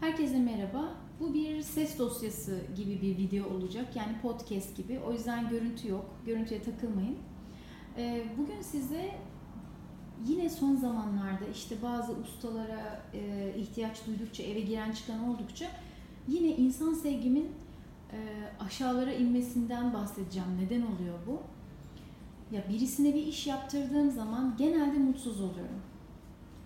Herkese 0.00 0.38
merhaba. 0.38 0.94
Bu 1.20 1.34
bir 1.34 1.62
ses 1.62 1.98
dosyası 1.98 2.60
gibi 2.76 3.02
bir 3.02 3.18
video 3.18 3.46
olacak. 3.46 3.96
Yani 3.96 4.20
podcast 4.22 4.76
gibi. 4.76 5.00
O 5.06 5.12
yüzden 5.12 5.48
görüntü 5.48 5.88
yok. 5.88 6.04
Görüntüye 6.26 6.62
takılmayın. 6.62 7.16
Ee, 7.96 8.24
bugün 8.38 8.62
size 8.62 9.14
yine 10.26 10.50
son 10.50 10.76
zamanlarda 10.76 11.44
işte 11.54 11.76
bazı 11.82 12.12
ustalara 12.12 13.02
e, 13.14 13.52
ihtiyaç 13.56 14.06
duydukça, 14.06 14.42
eve 14.42 14.60
giren 14.60 14.92
çıkan 14.92 15.28
oldukça 15.28 15.66
yine 16.28 16.48
insan 16.48 16.94
sevgimin 16.94 17.48
e, 18.12 18.18
aşağılara 18.60 19.12
inmesinden 19.12 19.94
bahsedeceğim. 19.94 20.48
Neden 20.60 20.82
oluyor 20.82 21.18
bu? 21.26 21.42
Ya 22.56 22.68
birisine 22.68 23.14
bir 23.14 23.26
iş 23.26 23.46
yaptırdığım 23.46 24.10
zaman 24.10 24.54
genelde 24.58 24.98
mutsuz 24.98 25.40
oluyorum. 25.40 25.80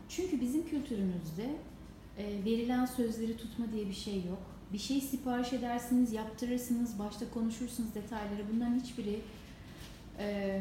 Çünkü 0.08 0.40
bizim 0.40 0.66
kültürümüzde 0.66 1.56
e, 2.18 2.44
verilen 2.44 2.86
sözleri 2.86 3.36
tutma 3.36 3.72
diye 3.72 3.88
bir 3.88 3.94
şey 3.94 4.16
yok. 4.16 4.42
Bir 4.72 4.78
şey 4.78 5.00
sipariş 5.00 5.52
edersiniz, 5.52 6.12
yaptırırsınız, 6.12 6.98
başta 6.98 7.30
konuşursunuz 7.30 7.94
detayları. 7.94 8.42
Bunların 8.52 8.80
hiçbiri 8.80 9.20
e, 10.18 10.60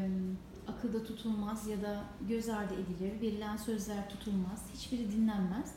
akılda 0.67 1.03
tutulmaz 1.03 1.67
ya 1.67 1.81
da 1.81 2.03
göz 2.29 2.49
ardı 2.49 2.73
edilir. 2.73 3.21
Verilen 3.21 3.57
sözler 3.57 4.09
tutulmaz. 4.09 4.61
Hiçbiri 4.73 5.11
dinlenmez. 5.11 5.75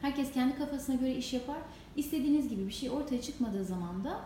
Herkes 0.00 0.32
kendi 0.32 0.58
kafasına 0.58 0.96
göre 0.96 1.14
iş 1.14 1.32
yapar. 1.32 1.58
İstediğiniz 1.96 2.48
gibi 2.48 2.66
bir 2.66 2.72
şey 2.72 2.90
ortaya 2.90 3.22
çıkmadığı 3.22 3.64
zaman 3.64 4.04
da 4.04 4.20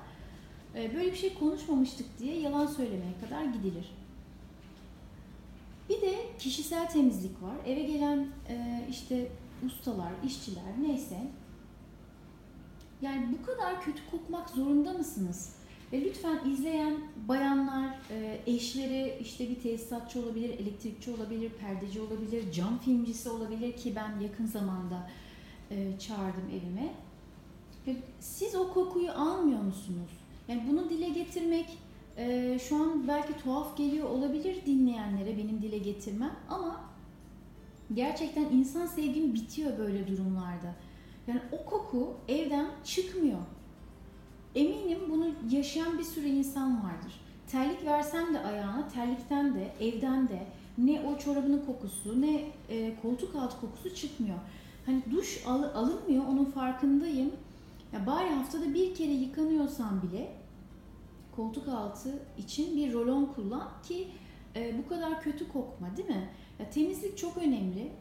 e, 0.75 0.95
böyle 0.95 1.13
bir 1.13 1.17
şey 1.17 1.35
konuşmamıştık 1.35 2.19
diye 2.19 2.41
yalan 2.41 2.67
söylemeye 2.67 3.13
kadar 3.25 3.45
gidilir. 3.45 3.95
Bir 5.89 6.01
de 6.01 6.15
kişisel 6.39 6.91
temizlik 6.91 7.43
var. 7.43 7.57
Eve 7.67 7.83
gelen 7.83 8.27
e, 8.49 8.87
işte 8.91 9.29
ustalar, 9.67 10.13
işçiler 10.27 10.83
neyse. 10.83 11.19
Yani 13.03 13.29
bu 13.33 13.47
kadar 13.47 13.83
kötü 13.83 14.01
kokmak 14.11 14.51
zorunda 14.51 14.93
mısınız? 14.93 15.57
Ve 15.93 16.01
lütfen 16.01 16.51
izleyen 16.51 16.95
bayanlar, 17.29 17.99
e, 18.11 18.41
eşleri 18.47 19.19
işte 19.21 19.49
bir 19.49 19.61
tesisatçı 19.61 20.21
olabilir, 20.21 20.49
elektrikçi 20.49 21.11
olabilir, 21.11 21.51
perdeci 21.51 22.01
olabilir, 22.01 22.53
cam 22.53 22.79
filmcisi 22.79 23.31
olabilir 23.31 23.77
ki 23.77 23.97
ben 23.97 24.21
yakın 24.21 24.47
zamanda 24.47 25.11
e, 25.71 25.99
çağırdım 25.99 26.49
evime. 26.49 26.95
Ve 27.87 27.97
siz 28.21 28.55
o 28.55 28.73
kokuyu 28.73 29.11
almıyor 29.11 29.63
musunuz? 29.63 30.11
Yani 30.49 30.63
bunu 30.71 30.91
dile 30.91 31.09
getirmek 31.09 31.79
e, 32.17 32.59
şu 32.69 32.77
an 32.77 33.09
belki 33.09 33.33
tuhaf 33.43 33.77
geliyor 33.77 34.11
olabilir 34.11 34.57
dinleyenlere 34.67 35.37
benim 35.39 35.63
dile 35.63 35.79
getirmem 35.79 36.37
ama 36.49 36.81
gerçekten 37.95 38.45
insan 38.45 38.87
sevgim 38.87 39.35
bitiyor 39.35 39.79
böyle 39.79 40.09
durumlarda. 40.09 40.75
Yani 41.27 41.41
o 41.53 41.65
koku 41.65 42.15
evden 42.29 42.67
çıkmıyor. 42.85 43.39
Eminim 44.55 44.99
bunu 45.11 45.27
yaşayan 45.51 45.99
bir 45.99 46.05
sürü 46.05 46.27
insan 46.27 46.85
vardır. 46.85 47.21
Terlik 47.47 47.87
versen 47.87 48.35
de 48.35 48.41
ayağına, 48.41 48.89
terlikten 48.89 49.55
de, 49.55 49.73
evden 49.81 50.29
de 50.29 50.47
ne 50.79 51.01
o 51.01 51.19
çorabının 51.19 51.67
kokusu 51.67 52.21
ne 52.21 52.45
e, 52.69 52.95
koltuk 53.03 53.37
altı 53.37 53.61
kokusu 53.61 53.95
çıkmıyor. 53.95 54.39
Hani 54.87 55.03
duş 55.11 55.43
al, 55.47 55.63
alınmıyor 55.63 56.25
onun 56.27 56.45
farkındayım. 56.45 57.33
Ya 57.93 58.07
bari 58.07 58.29
haftada 58.29 58.75
bir 58.75 58.95
kere 58.95 59.13
yıkanıyorsan 59.13 60.03
bile 60.03 60.33
koltuk 61.37 61.69
altı 61.69 62.19
için 62.39 62.77
bir 62.77 62.93
rolon 62.93 63.25
kullan 63.25 63.69
ki 63.89 64.09
e, 64.57 64.79
bu 64.79 64.89
kadar 64.89 65.23
kötü 65.23 65.49
kokma 65.49 65.97
değil 65.97 66.09
mi? 66.09 66.29
Ya, 66.59 66.71
temizlik 66.71 67.19
çok 67.19 67.37
önemli. 67.37 67.93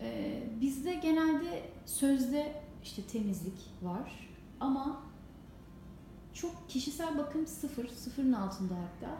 E, 0.00 0.40
bizde 0.60 0.94
genelde 0.94 1.62
sözde 1.86 2.62
işte 2.82 3.02
temizlik 3.02 3.70
var 3.82 4.28
ama 4.60 5.02
çok 6.34 6.68
kişisel 6.68 7.18
bakım 7.18 7.46
sıfır, 7.46 7.88
sıfırın 7.88 8.32
altında 8.32 8.74
hatta. 8.74 9.18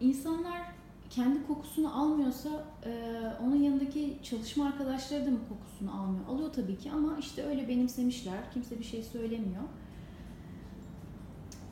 İnsanlar 0.00 0.62
kendi 1.10 1.46
kokusunu 1.46 2.02
almıyorsa 2.02 2.64
e, 2.84 3.22
onun 3.42 3.56
yanındaki 3.56 4.18
çalışma 4.22 4.66
arkadaşları 4.66 5.26
da 5.26 5.30
mı 5.30 5.38
kokusunu 5.48 6.00
almıyor? 6.00 6.26
Alıyor 6.28 6.52
tabii 6.52 6.78
ki 6.78 6.92
ama 6.92 7.16
işte 7.18 7.42
öyle 7.42 7.68
benimsemişler. 7.68 8.52
Kimse 8.52 8.78
bir 8.78 8.84
şey 8.84 9.02
söylemiyor. 9.02 9.62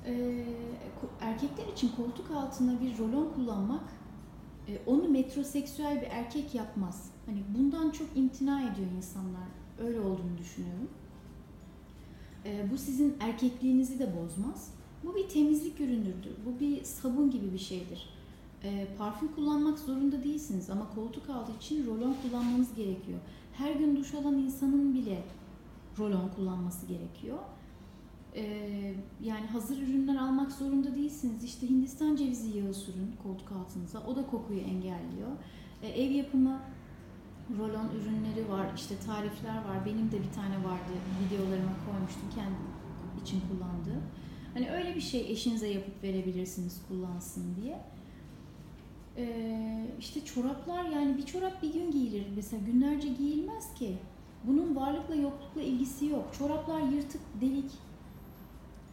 E, 0.07 0.45
erkekler 1.21 1.73
için 1.73 1.91
koltuk 1.97 2.31
altında 2.31 2.81
bir 2.81 2.99
rolon 2.99 3.33
kullanmak 3.35 3.85
onu 4.87 5.09
metroseksüel 5.09 6.03
bir 6.03 6.07
erkek 6.07 6.55
yapmaz. 6.55 7.11
Hani 7.27 7.43
bundan 7.59 7.91
çok 7.91 8.09
imtina 8.17 8.61
ediyor 8.61 8.89
insanlar. 8.97 9.49
Öyle 9.79 10.01
olduğunu 10.01 10.39
düşünüyorum. 10.39 10.89
E, 12.45 12.71
bu 12.73 12.79
sizin 12.79 13.17
erkekliğinizi 13.21 13.99
de 13.99 14.17
bozmaz. 14.17 14.71
Bu 15.05 15.17
bir 15.17 15.29
temizlik 15.29 15.81
ürünüdür. 15.81 16.33
Bu 16.47 16.61
bir 16.61 16.85
sabun 16.85 17.31
gibi 17.31 17.53
bir 17.53 17.59
şeydir. 17.59 18.09
E, 18.65 18.89
parfüm 18.99 19.35
kullanmak 19.35 19.79
zorunda 19.79 20.25
değilsiniz 20.25 20.71
ama 20.71 20.95
koltuk 20.95 21.31
altı 21.31 21.53
için 21.53 21.87
rolon 21.87 22.17
kullanmanız 22.23 22.75
gerekiyor. 22.75 23.19
Her 23.53 23.75
gün 23.75 23.97
duş 23.97 24.15
alan 24.15 24.39
insanın 24.39 24.95
bile 24.95 25.23
rolon 25.99 26.29
kullanması 26.37 26.87
gerekiyor. 26.87 27.39
Ee, 28.37 28.95
yani 29.23 29.47
hazır 29.47 29.83
ürünler 29.83 30.17
almak 30.17 30.53
zorunda 30.53 30.95
değilsiniz. 30.95 31.45
İşte 31.45 31.69
Hindistan 31.71 32.17
cevizi 32.17 32.59
yağı 32.59 32.75
sürün 32.75 33.15
koltuk 33.23 33.53
altınıza. 33.53 34.01
O 34.01 34.17
da 34.17 34.27
kokuyu 34.27 34.61
engelliyor. 34.61 35.31
Ee, 35.83 35.89
ev 35.89 36.11
yapımı 36.11 36.61
rolon 37.59 37.89
ürünleri 37.89 38.49
var. 38.49 38.67
İşte 38.77 38.95
tarifler 39.07 39.57
var. 39.57 39.87
Benim 39.87 40.13
de 40.13 40.23
bir 40.23 40.33
tane 40.35 40.57
vardı. 40.57 40.93
Videolarıma 41.25 41.73
koymuştum 41.87 42.31
kendim 42.35 42.67
için 43.23 43.41
kullandığım. 43.41 44.03
Hani 44.55 44.71
öyle 44.71 44.95
bir 44.95 45.01
şey 45.01 45.33
eşinize 45.33 45.69
yapıp 45.69 46.03
verebilirsiniz 46.03 46.83
kullansın 46.89 47.57
diye. 47.63 47.81
Ee, 49.17 49.87
işte 49.99 50.25
çoraplar 50.25 50.85
yani 50.85 51.17
bir 51.17 51.23
çorap 51.23 51.63
bir 51.63 51.73
gün 51.73 51.91
giyilir. 51.91 52.27
Mesela 52.37 52.63
günlerce 52.67 53.09
giyilmez 53.09 53.75
ki. 53.75 53.99
Bunun 54.45 54.77
varlıkla 54.77 55.15
yoklukla 55.15 55.63
ilgisi 55.63 56.07
yok. 56.07 56.35
Çoraplar 56.39 56.81
yırtık, 56.81 57.21
delik, 57.41 57.71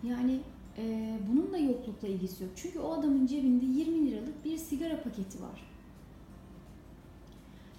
yani 0.04 0.40
e, 0.78 1.14
bunun 1.32 1.54
da 1.54 1.58
yoklukla 1.58 2.08
ilgisi 2.08 2.44
yok. 2.44 2.54
Çünkü 2.56 2.80
o 2.80 2.94
adamın 2.94 3.28
cebinde 3.28 3.66
20 3.66 4.12
liralık 4.12 4.46
bir 4.46 4.58
sigara 4.58 5.04
paketi 5.04 5.42
var. 5.42 5.72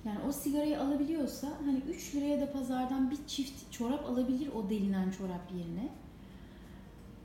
Yani 0.04 0.18
o 0.28 0.32
sigarayı 0.32 0.80
alabiliyorsa 0.80 1.48
hani 1.64 1.78
3 1.78 2.14
liraya 2.14 2.40
da 2.40 2.52
pazardan 2.52 3.10
bir 3.10 3.18
çift 3.26 3.72
çorap 3.72 4.06
alabilir 4.06 4.48
o 4.54 4.70
delinen 4.70 5.10
çorap 5.10 5.52
yerine. 5.58 5.88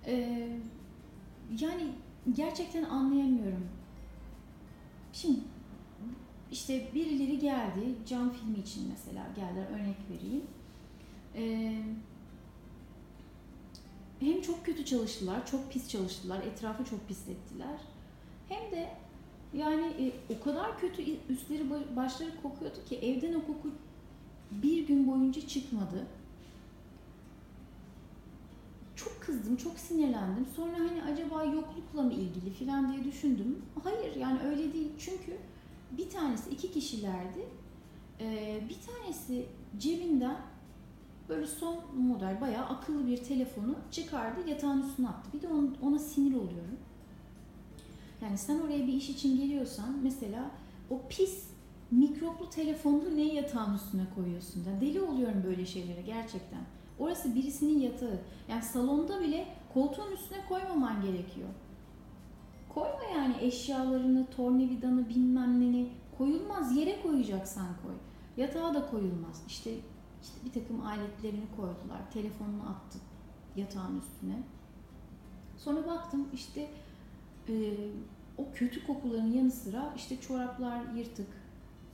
Ee, 0.06 0.50
yani 1.60 1.84
gerçekten 2.34 2.84
anlayamıyorum. 2.84 3.68
Şimdi 5.14 5.40
işte 6.52 6.88
birileri 6.96 7.40
geldi 7.40 7.96
cam 8.06 8.30
filmi 8.30 8.58
için 8.58 8.84
mesela 8.90 9.28
geldiler 9.36 9.68
örnek 9.70 9.98
vereyim. 10.10 10.44
Ee, 11.36 11.84
hem 14.20 14.42
çok 14.42 14.66
kötü 14.66 14.86
çalıştılar, 14.86 15.46
çok 15.46 15.72
pis 15.72 15.90
çalıştılar, 15.90 16.44
etrafı 16.44 16.86
çok 16.86 17.08
pislettiler. 17.08 17.80
Hem 18.50 18.72
de 18.72 18.90
yani 19.54 19.86
e, 19.86 20.34
o 20.34 20.44
kadar 20.44 20.80
kötü 20.80 21.04
üstleri 21.30 21.70
başları 21.96 22.42
kokuyordu 22.44 22.86
ki 22.86 22.96
evden 22.98 23.34
o 23.34 23.48
koku 23.48 23.70
bir 24.52 24.88
gün 24.88 25.08
boyunca 25.08 25.48
çıkmadı. 25.48 26.08
Çok 28.96 29.22
kızdım, 29.22 29.56
çok 29.56 29.80
sinirlendim. 29.80 30.46
Sonra 30.56 30.80
hani 30.80 31.04
acaba 31.04 31.44
yoklukla 31.44 32.02
mı 32.02 32.14
ilgili 32.14 32.54
falan 32.54 32.94
diye 32.94 33.04
düşündüm. 33.04 33.62
Hayır 33.84 34.16
yani 34.16 34.40
öyle 34.40 34.74
değil. 34.74 34.92
Çünkü 35.00 35.38
bir 35.98 36.10
tanesi 36.10 36.50
iki 36.50 36.72
kişilerdi. 36.72 37.48
Ee, 38.20 38.62
bir 38.70 38.78
tanesi 38.88 39.46
cebinden 39.78 40.38
böyle 41.30 41.48
son 41.48 41.76
model 41.98 42.42
bayağı 42.42 42.66
akıllı 42.66 43.08
bir 43.08 43.18
telefonu 43.18 43.76
çıkardı 43.92 44.50
yatağın 44.50 44.90
üstüne 44.90 45.08
attı. 45.08 45.30
Bir 45.34 45.42
de 45.42 45.48
ona 45.82 46.00
sinir 46.00 46.36
oluyorum. 46.36 46.78
Yani 48.22 48.38
sen 48.38 48.60
oraya 48.60 48.88
bir 48.88 48.94
iş 48.94 49.10
için 49.10 49.38
geliyorsan 49.38 50.00
mesela 50.04 50.52
o 50.90 51.02
pis 51.10 51.48
mikroplu 51.92 52.50
telefonunu 52.50 53.18
ne 53.18 53.34
yatağın 53.34 53.76
üstüne 53.76 54.04
koyuyorsun 54.16 54.66
da 54.66 54.82
deli 54.82 55.02
oluyorum 55.02 55.44
böyle 55.46 55.66
şeylere 55.66 56.02
gerçekten. 56.02 56.62
Orası 57.00 57.36
birisinin 57.36 57.80
yatağı. 57.80 58.20
Yani 58.50 58.64
salonda 58.64 59.22
bile 59.22 59.48
koltuğun 59.74 60.12
üstüne 60.12 60.46
koymaman 60.50 61.02
gerekiyor. 61.02 61.48
Koyma 62.70 63.04
yani 63.16 63.36
eşyalarını, 63.42 64.28
tornavidanı, 64.36 65.10
bilmem 65.10 65.62
neni 65.62 65.90
koyulmaz 66.18 66.78
yere 66.78 67.02
koyacaksan 67.02 67.68
koy. 67.84 67.94
Yatağa 68.38 68.74
da 68.74 68.90
koyulmaz. 68.92 69.44
İşte 69.48 69.72
işte 70.28 70.46
bir 70.46 70.62
takım 70.62 70.82
aletlerini 70.82 71.46
koydular. 71.56 72.12
Telefonunu 72.14 72.70
attı 72.70 73.00
yatağın 73.56 74.00
üstüne. 74.00 74.44
Sonra 75.58 75.88
baktım 75.88 76.28
işte 76.34 76.70
e, 77.50 77.74
o 78.38 78.52
kötü 78.54 78.88
kokuların 78.88 79.32
yanı 79.32 79.52
sıra 79.52 79.94
işte 79.96 80.22
çoraplar 80.22 80.94
yırtık 80.96 81.28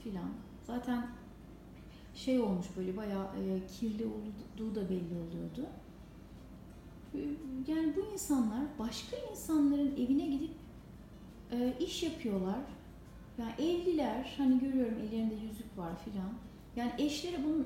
filan. 0.04 0.30
Zaten 0.66 1.06
şey 2.14 2.40
olmuş 2.40 2.66
böyle 2.76 2.96
bayağı 2.96 3.24
e, 3.24 3.66
kirli 3.66 4.06
olduğu 4.06 4.74
da 4.74 4.90
belli 4.90 5.14
oluyordu. 5.14 5.66
E, 7.14 7.18
yani 7.72 7.96
bu 7.96 8.12
insanlar 8.12 8.62
başka 8.78 9.16
insanların 9.30 9.96
evine 9.96 10.26
gidip 10.26 10.54
e, 11.52 11.74
iş 11.80 12.02
yapıyorlar. 12.02 12.60
Yani 13.38 13.52
evliler, 13.58 14.34
hani 14.38 14.60
görüyorum 14.60 14.98
ellerinde 14.98 15.34
yüzük 15.34 15.78
var 15.78 15.92
filan. 16.04 16.32
Yani 16.76 16.92
eşleri 16.98 17.44
bunu 17.44 17.64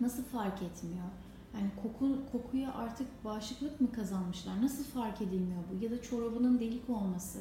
nasıl 0.00 0.24
fark 0.24 0.62
etmiyor? 0.62 1.06
Yani 1.54 1.70
koku, 1.82 2.18
kokuya 2.32 2.74
artık 2.74 3.24
bağışıklık 3.24 3.80
mı 3.80 3.92
kazanmışlar? 3.92 4.62
Nasıl 4.62 4.84
fark 4.84 5.20
edilmiyor 5.20 5.62
bu? 5.72 5.84
Ya 5.84 5.90
da 5.90 6.02
çorabının 6.02 6.60
delik 6.60 6.90
olması. 6.90 7.38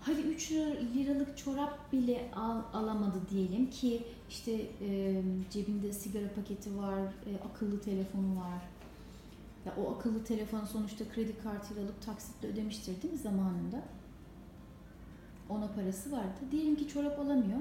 Hadi 0.00 0.20
3 0.20 0.52
liralık 0.94 1.38
çorap 1.38 1.92
bile 1.92 2.30
al, 2.36 2.62
alamadı 2.72 3.20
diyelim 3.30 3.70
ki 3.70 4.02
işte 4.30 4.52
e, 4.80 5.22
cebinde 5.50 5.92
sigara 5.92 6.32
paketi 6.34 6.76
var, 6.76 7.00
e, 7.00 7.48
akıllı 7.48 7.80
telefonu 7.80 8.36
var. 8.36 8.62
Ya 9.66 9.74
o 9.76 9.94
akıllı 9.94 10.24
telefonu 10.24 10.66
sonuçta 10.66 11.04
kredi 11.14 11.38
kartıyla 11.42 11.82
alıp 11.82 12.02
taksitle 12.02 12.48
ödemiştir 12.48 13.02
değil 13.02 13.14
mi 13.14 13.20
zamanında? 13.20 13.82
Ona 15.48 15.68
parası 15.68 16.12
vardı. 16.12 16.40
Diyelim 16.50 16.76
ki 16.76 16.88
çorap 16.88 17.18
alamıyor. 17.18 17.60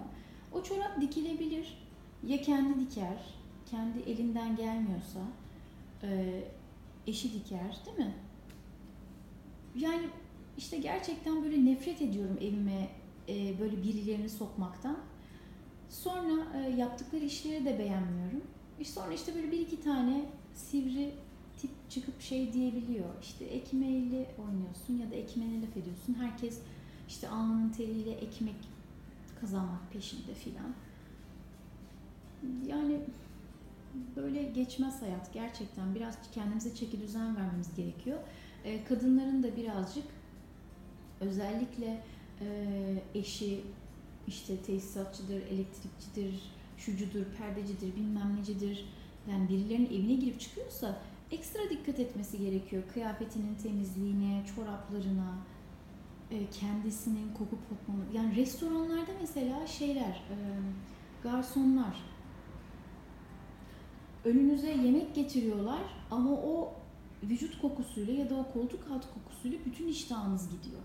O 0.51 0.63
çorap 0.63 1.01
dikilebilir. 1.01 1.77
Ya 2.27 2.41
kendi 2.41 2.79
diker, 2.79 3.17
kendi 3.71 3.99
elinden 3.99 4.55
gelmiyorsa 4.55 5.19
e, 6.03 6.41
eşi 7.07 7.33
diker 7.33 7.77
değil 7.85 7.97
mi? 7.97 8.13
Yani 9.75 10.09
işte 10.57 10.77
gerçekten 10.77 11.43
böyle 11.43 11.65
nefret 11.65 12.01
ediyorum 12.01 12.37
evime 12.41 12.89
e, 13.29 13.59
böyle 13.59 13.83
birilerini 13.83 14.29
sokmaktan. 14.29 14.97
Sonra 15.89 16.57
e, 16.57 16.69
yaptıkları 16.69 17.23
işleri 17.23 17.65
de 17.65 17.79
beğenmiyorum. 17.79 18.41
İşte 18.79 18.93
sonra 18.93 19.13
işte 19.13 19.35
böyle 19.35 19.51
bir 19.51 19.59
iki 19.59 19.81
tane 19.81 20.25
sivri 20.55 21.13
tip 21.57 21.71
çıkıp 21.89 22.21
şey 22.21 22.53
diyebiliyor. 22.53 23.09
İşte 23.21 23.45
ekmeğiyle 23.45 24.35
oynuyorsun 24.39 24.97
ya 24.97 25.11
da 25.11 25.15
ekmeğine 25.15 25.61
laf 25.61 25.77
ediyorsun. 25.77 26.13
Herkes 26.13 26.59
işte 27.07 27.29
alnının 27.29 27.69
teriyle 27.69 28.11
ekmek 28.11 28.55
kazanmak 29.41 29.91
peşinde 29.93 30.33
filan. 30.33 30.73
Yani 32.67 32.99
böyle 34.15 34.43
geçmez 34.43 35.01
hayat 35.01 35.33
gerçekten. 35.33 35.95
Biraz 35.95 36.17
kendimize 36.31 36.75
çeki 36.75 37.01
düzen 37.01 37.35
vermemiz 37.37 37.75
gerekiyor. 37.75 38.17
E, 38.65 38.83
kadınların 38.83 39.43
da 39.43 39.57
birazcık 39.57 40.05
özellikle 41.19 42.03
e, 42.41 42.47
eşi 43.15 43.61
işte 44.27 44.57
tesisatçıdır, 44.57 45.41
elektrikçidir, 45.41 46.51
şucudur, 46.77 47.25
perdecidir, 47.37 47.95
bilmem 47.95 48.37
necidir. 48.39 48.85
Yani 49.31 49.49
birilerinin 49.49 49.89
evine 49.89 50.13
girip 50.13 50.39
çıkıyorsa 50.39 51.01
ekstra 51.31 51.69
dikkat 51.69 51.99
etmesi 51.99 52.37
gerekiyor. 52.37 52.83
Kıyafetinin 52.93 53.55
temizliğine, 53.55 54.43
çoraplarına, 54.55 55.37
e, 56.31 56.49
kendisinin 56.49 57.33
koku 57.33 57.57
kokmalı. 57.69 58.01
Yani 58.13 58.35
restoranlarda 58.35 59.11
mesela 59.21 59.67
şeyler, 59.67 60.09
e, 60.09 60.37
garsonlar 61.23 62.10
önünüze 64.25 64.69
yemek 64.69 65.15
getiriyorlar 65.15 65.81
ama 66.11 66.31
o 66.31 66.73
vücut 67.23 67.61
kokusuyla 67.61 68.13
ya 68.13 68.29
da 68.29 68.35
o 68.35 68.53
koltuk 68.53 68.79
alt 68.93 69.05
kokusuyla 69.13 69.59
bütün 69.65 69.87
iştahınız 69.87 70.49
gidiyor. 70.49 70.81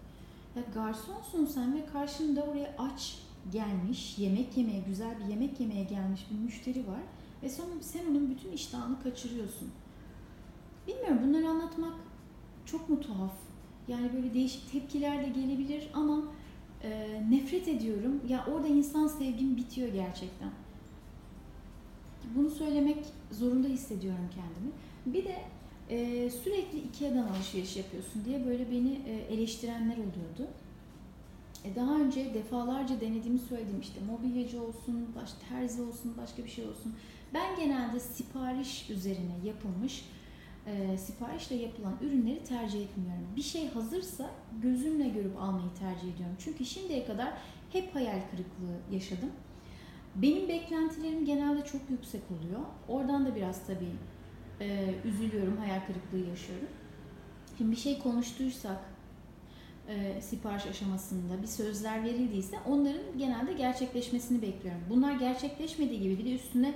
Ya 0.56 0.62
garsonsun 0.74 1.46
sen 1.46 1.74
ve 1.74 1.86
karşında 1.86 2.42
oraya 2.42 2.74
aç 2.78 3.18
gelmiş, 3.52 4.18
yemek 4.18 4.56
yemeye, 4.56 4.80
güzel 4.80 5.18
bir 5.20 5.24
yemek 5.24 5.60
yemeye 5.60 5.84
gelmiş 5.84 6.26
bir 6.30 6.38
müşteri 6.38 6.86
var 6.86 7.00
ve 7.42 7.48
sonra 7.48 7.68
sen 7.80 8.06
onun 8.10 8.30
bütün 8.30 8.52
iştahını 8.52 9.02
kaçırıyorsun. 9.02 9.70
Bilmiyorum 10.86 11.18
bunları 11.24 11.48
anlatmak 11.48 11.94
çok 12.66 12.88
mu 12.88 13.00
tuhaf? 13.00 13.32
Yani 13.88 14.12
böyle 14.12 14.34
değişik 14.34 14.72
tepkiler 14.72 15.24
de 15.24 15.28
gelebilir 15.28 15.90
ama 15.94 16.22
e, 16.82 17.22
nefret 17.30 17.68
ediyorum. 17.68 18.20
Ya 18.28 18.46
orada 18.54 18.68
insan 18.68 19.06
sevgim 19.06 19.56
bitiyor 19.56 19.88
gerçekten. 19.88 20.50
Bunu 22.34 22.50
söylemek 22.50 23.04
zorunda 23.30 23.68
hissediyorum 23.68 24.30
kendimi. 24.34 24.72
Bir 25.06 25.24
de 25.24 25.36
e, 25.90 26.30
sürekli 26.30 26.78
Ikea'dan 26.78 27.28
alışveriş 27.28 27.76
yapıyorsun 27.76 28.24
diye 28.24 28.46
böyle 28.46 28.70
beni 28.70 29.00
e, 29.06 29.34
eleştirenler 29.34 29.94
oluyordu. 29.94 30.50
E, 31.64 31.76
daha 31.76 32.00
önce 32.00 32.34
defalarca 32.34 33.00
denediğimi 33.00 33.38
söyledim 33.38 33.80
işte 33.80 34.00
mobilyacı 34.10 34.62
olsun, 34.62 35.08
baş, 35.22 35.30
terzi 35.48 35.82
olsun, 35.82 36.14
başka 36.22 36.44
bir 36.44 36.48
şey 36.48 36.66
olsun. 36.66 36.94
Ben 37.34 37.56
genelde 37.56 38.00
sipariş 38.00 38.90
üzerine 38.90 39.34
yapılmış, 39.44 40.04
e, 40.66 40.98
siparişle 40.98 41.56
yapılan 41.56 41.94
ürünleri 42.02 42.44
tercih 42.44 42.82
etmiyorum. 42.82 43.26
Bir 43.36 43.42
şey 43.42 43.68
hazırsa 43.70 44.30
gözümle 44.62 45.08
görüp 45.08 45.42
almayı 45.42 45.70
tercih 45.78 46.14
ediyorum. 46.14 46.36
Çünkü 46.38 46.64
şimdiye 46.64 47.06
kadar 47.06 47.32
hep 47.72 47.94
hayal 47.94 48.20
kırıklığı 48.30 48.94
yaşadım. 48.94 49.30
Benim 50.22 50.48
beklentilerim 50.48 51.24
genelde 51.24 51.64
çok 51.64 51.80
yüksek 51.90 52.22
oluyor. 52.30 52.60
Oradan 52.88 53.26
da 53.26 53.34
biraz 53.34 53.66
tabii 53.66 53.92
e, 54.60 54.94
üzülüyorum, 55.04 55.56
hayal 55.56 55.80
kırıklığı 55.86 56.30
yaşıyorum. 56.30 56.68
Şimdi 57.58 57.70
bir 57.70 57.76
şey 57.76 57.98
konuştuysak 57.98 58.78
e, 59.88 60.20
sipariş 60.20 60.66
aşamasında 60.66 61.42
bir 61.42 61.46
sözler 61.46 62.04
verildiyse 62.04 62.56
onların 62.66 63.18
genelde 63.18 63.52
gerçekleşmesini 63.52 64.42
bekliyorum. 64.42 64.82
Bunlar 64.90 65.12
gerçekleşmediği 65.12 66.00
gibi 66.00 66.18
bir 66.18 66.24
de 66.24 66.34
üstüne 66.34 66.74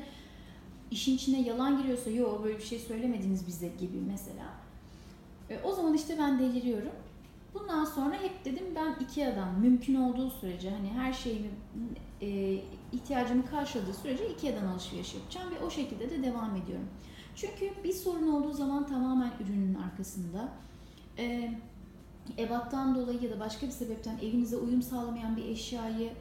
işin 0.90 1.14
içine 1.16 1.40
yalan 1.40 1.78
giriyorsa 1.78 2.10
yok 2.10 2.44
böyle 2.44 2.58
bir 2.58 2.64
şey 2.64 2.78
söylemediniz 2.78 3.46
bize 3.46 3.68
gibi 3.68 3.96
mesela. 4.12 4.46
E, 5.50 5.60
o 5.64 5.72
zaman 5.72 5.94
işte 5.94 6.16
ben 6.18 6.38
deliriyorum. 6.38 6.92
Bundan 7.54 7.84
sonra 7.84 8.14
hep 8.14 8.44
dedim 8.44 8.64
ben 8.74 9.04
Ikea'dan 9.04 9.60
mümkün 9.60 9.94
olduğu 9.94 10.30
sürece 10.30 10.70
hani 10.70 10.88
her 10.88 11.12
şeyimi 11.12 11.48
e, 12.20 12.60
ihtiyacımı 12.92 13.46
karşıladığı 13.46 13.94
sürece 13.94 14.30
Ikea'dan 14.30 14.66
alışveriş 14.66 15.14
yapacağım 15.14 15.50
ve 15.50 15.64
o 15.64 15.70
şekilde 15.70 16.10
de 16.10 16.22
devam 16.22 16.56
ediyorum. 16.56 16.88
Çünkü 17.36 17.70
bir 17.84 17.92
sorun 17.92 18.32
olduğu 18.32 18.52
zaman 18.52 18.86
tamamen 18.86 19.32
ürünün 19.40 19.74
arkasında. 19.74 20.48
E, 21.18 21.54
ebattan 22.38 22.94
dolayı 22.94 23.22
ya 23.22 23.30
da 23.30 23.40
başka 23.40 23.66
bir 23.66 23.72
sebepten 23.72 24.18
evinize 24.18 24.56
uyum 24.56 24.82
sağlamayan 24.82 25.36
bir 25.36 25.44
eşyayı 25.44 26.12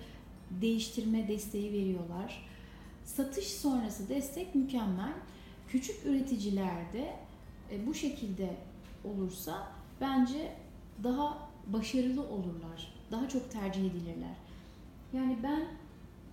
değiştirme 0.62 1.28
desteği 1.28 1.74
veriyorlar. 1.74 2.46
Satış 3.06 3.48
sonrası 3.48 4.10
destek 4.10 4.56
mükemmel. 4.56 5.14
Küçük 5.68 6.06
üreticilerde 6.06 7.16
e, 7.72 7.88
bu 7.88 7.94
şekilde 7.94 8.58
olursa 9.04 9.68
bence 10.02 10.56
daha 11.04 11.50
başarılı 11.68 12.28
olurlar. 12.28 12.94
Daha 13.12 13.30
çok 13.30 13.52
tercih 13.52 13.82
edilirler. 13.82 14.36
Yani 15.14 15.38
ben 15.44 15.68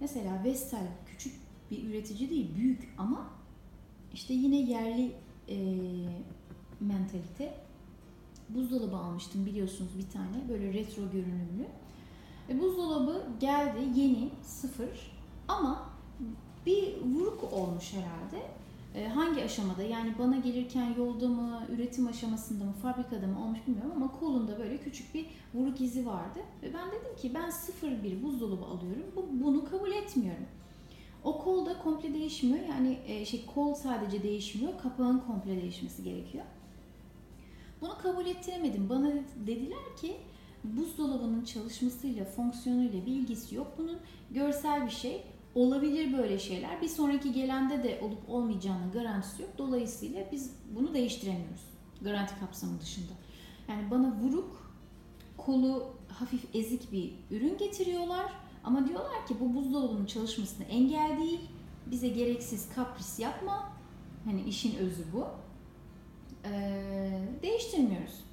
mesela 0.00 0.44
Vestel 0.44 0.86
küçük 1.06 1.34
bir 1.70 1.84
üretici 1.84 2.30
değil, 2.30 2.54
büyük 2.56 2.94
ama 2.98 3.30
işte 4.14 4.34
yine 4.34 4.56
yerli 4.56 5.12
e, 5.48 5.56
mentalite. 6.80 7.66
Buzdolabı 8.48 8.96
almıştım 8.96 9.46
biliyorsunuz 9.46 9.90
bir 9.98 10.10
tane 10.10 10.48
böyle 10.48 10.72
retro 10.72 11.02
görünümlü. 11.12 11.66
E, 12.48 12.60
buzdolabı 12.60 13.26
geldi 13.40 14.00
yeni 14.00 14.30
sıfır 14.42 15.12
ama 15.48 15.88
bir 16.66 17.02
vuruk 17.02 17.52
olmuş 17.52 17.92
herhalde. 17.92 18.46
E, 18.96 19.08
hangi 19.08 19.44
aşamada 19.44 19.82
yani 19.82 20.14
bana 20.18 20.36
gelirken 20.36 20.94
yolda 20.98 21.28
mı, 21.28 21.66
üretim 21.68 22.06
aşamasında 22.06 22.64
mı, 22.64 22.72
fabrikada 22.72 23.26
mı 23.26 23.44
olmuş 23.44 23.58
bilmiyorum 23.66 23.92
ama 23.96 24.12
kolunda 24.20 24.58
böyle 24.58 24.78
küçük 24.78 25.14
bir 25.14 25.26
vuruk 25.54 25.80
izi 25.80 26.06
vardı. 26.06 26.38
Ve 26.62 26.74
ben 26.74 26.88
dedim 26.88 27.16
ki 27.16 27.34
ben 27.34 27.50
sıfır 27.50 28.02
bir 28.02 28.22
buzdolabı 28.22 28.64
alıyorum. 28.64 29.04
Bu, 29.16 29.26
bunu 29.44 29.64
kabul 29.64 29.92
etmiyorum. 29.92 30.46
O 31.24 31.38
kol 31.38 31.66
da 31.66 31.78
komple 31.78 32.14
değişmiyor. 32.14 32.66
Yani 32.68 32.98
e, 33.06 33.24
şey 33.24 33.46
kol 33.54 33.74
sadece 33.74 34.22
değişmiyor. 34.22 34.72
Kapağın 34.82 35.18
komple 35.18 35.62
değişmesi 35.62 36.04
gerekiyor. 36.04 36.44
Bunu 37.80 37.98
kabul 38.02 38.26
ettiremedim. 38.26 38.88
Bana 38.88 39.12
dediler 39.46 39.96
ki 40.00 40.16
buzdolabının 40.64 41.44
çalışmasıyla, 41.44 42.24
fonksiyonuyla 42.24 43.06
bir 43.06 43.12
ilgisi 43.12 43.54
yok. 43.54 43.72
Bunun 43.78 43.98
görsel 44.30 44.86
bir 44.86 44.90
şey. 44.90 45.22
Olabilir 45.56 46.18
böyle 46.18 46.38
şeyler. 46.38 46.82
Bir 46.82 46.88
sonraki 46.88 47.32
gelende 47.32 47.82
de 47.82 48.00
olup 48.02 48.28
olmayacağının 48.28 48.92
garantisi 48.92 49.42
yok. 49.42 49.50
Dolayısıyla 49.58 50.24
biz 50.32 50.52
bunu 50.76 50.94
değiştiremiyoruz. 50.94 51.64
Garanti 52.00 52.40
kapsamı 52.40 52.80
dışında. 52.80 53.12
Yani 53.68 53.90
bana 53.90 54.12
vuruk, 54.12 54.74
kolu 55.36 55.94
hafif 56.08 56.54
ezik 56.54 56.92
bir 56.92 57.14
ürün 57.30 57.58
getiriyorlar 57.58 58.32
ama 58.64 58.88
diyorlar 58.88 59.26
ki 59.26 59.34
bu 59.40 59.54
buzdolabının 59.54 60.06
çalışmasına 60.06 60.66
engel 60.66 61.18
değil. 61.18 61.40
Bize 61.86 62.08
gereksiz 62.08 62.74
kapris 62.74 63.18
yapma. 63.18 63.72
Hani 64.24 64.42
işin 64.42 64.76
özü 64.76 65.04
bu. 65.12 65.26
Ee, 66.44 67.28
değiştirmiyoruz. 67.42 68.25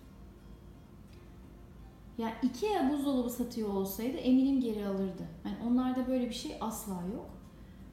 Yani 2.17 2.33
Ikea 2.43 2.91
buzdolabı 2.91 3.29
satıyor 3.29 3.69
olsaydı 3.69 4.17
eminim 4.17 4.61
geri 4.61 4.87
alırdı. 4.87 5.23
Yani 5.45 5.57
onlarda 5.67 6.07
böyle 6.07 6.29
bir 6.29 6.33
şey 6.33 6.57
asla 6.61 6.93
yok. 6.93 7.29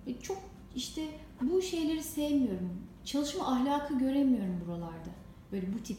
Ve 0.07 0.21
çok 0.21 0.39
işte 0.77 1.03
bu 1.43 1.63
şeyleri 1.63 2.03
sevmiyorum. 2.03 2.71
Çalışma 3.05 3.47
ahlakı 3.47 3.99
göremiyorum 3.99 4.61
buralarda. 4.67 5.11
Böyle 5.53 5.73
bu 5.75 5.83
tip 5.83 5.99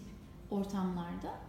ortamlarda. 0.51 1.39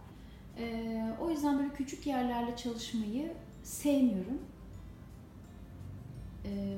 Ee, 0.57 1.15
o 1.21 1.29
yüzden 1.29 1.59
böyle 1.59 1.73
küçük 1.73 2.07
yerlerle 2.07 2.55
çalışmayı 2.55 3.33
sevmiyorum. 3.63 4.39
Ee, 6.45 6.77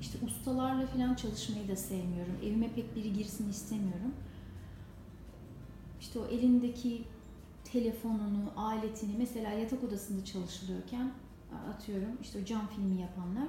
işte 0.00 0.18
ustalarla 0.26 0.86
falan 0.86 1.14
çalışmayı 1.14 1.68
da 1.68 1.76
sevmiyorum. 1.76 2.36
Evime 2.42 2.68
pek 2.74 2.96
biri 2.96 3.12
girsin 3.12 3.50
istemiyorum. 3.50 4.14
İşte 6.00 6.18
o 6.18 6.26
elindeki 6.26 7.04
telefonunu, 7.74 8.52
aletini 8.56 9.14
mesela 9.18 9.50
yatak 9.52 9.84
odasında 9.84 10.24
çalışılıyorken 10.24 11.10
atıyorum 11.74 12.18
işte 12.22 12.38
o 12.42 12.44
cam 12.44 12.66
filmi 12.66 13.00
yapanlar 13.00 13.48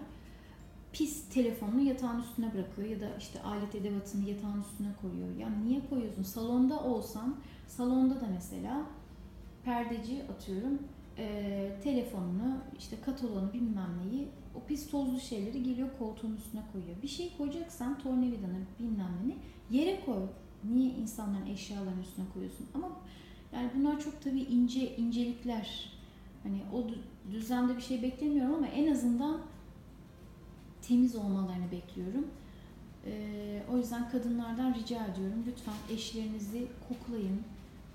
pis 0.94 1.30
telefonunu 1.30 1.82
yatağın 1.82 2.22
üstüne 2.22 2.54
bırakıyor 2.54 2.88
ya 2.88 3.02
da 3.02 3.16
işte 3.20 3.42
alet 3.42 3.76
edevatını 3.76 4.30
yatağın 4.30 4.62
üstüne 4.62 4.88
koyuyor. 5.02 5.36
Ya 5.38 5.50
niye 5.50 5.82
koyuyorsun? 5.90 6.24
Salonda 6.24 6.80
olsan, 6.80 7.36
salonda 7.68 8.22
da 8.22 8.28
mesela 8.34 8.82
perdeci 9.64 10.24
atıyorum 10.24 10.80
e, 11.18 11.72
telefonunu, 11.84 12.58
işte 12.80 13.02
kataloğunu 13.06 13.54
bilmem 13.54 13.90
neyi 14.04 14.28
o 14.56 14.68
pis 14.68 14.90
tozlu 14.90 15.20
şeyleri 15.20 15.64
geliyor 15.64 15.90
koltuğun 16.00 16.36
üstüne 16.36 16.62
koyuyor. 16.74 17.02
Bir 17.02 17.08
şey 17.08 17.38
koyacaksan 17.38 18.00
tornavidanı 18.00 18.60
bilmem 18.80 19.14
ne 19.26 19.36
yere 19.78 20.06
koy. 20.06 20.24
Niye 20.64 20.90
insanların 20.90 21.46
eşyalarının 21.46 22.02
üstüne 22.02 22.26
koyuyorsun? 22.34 22.68
Ama 22.74 22.92
yani 23.56 23.70
bunlar 23.76 24.00
çok 24.00 24.22
tabii 24.22 24.42
ince 24.42 24.96
incelikler. 24.98 25.90
Hani 26.44 26.62
o 26.74 26.88
düzende 27.32 27.78
bir 27.78 27.82
şey 27.82 28.02
beklemiyorum 28.02 28.56
ama 28.56 28.68
en 28.68 28.92
azından 28.92 29.42
temiz 30.82 31.16
olmalarını 31.16 31.72
bekliyorum. 31.72 32.28
Ee, 33.06 33.64
o 33.72 33.78
yüzden 33.78 34.10
kadınlardan 34.10 34.74
rica 34.74 35.06
ediyorum 35.06 35.44
lütfen 35.48 35.96
eşlerinizi 35.96 36.68
koklayın. 36.90 37.42